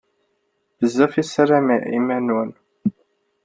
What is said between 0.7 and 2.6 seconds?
Bezzaf i tessalayem iman-nwen!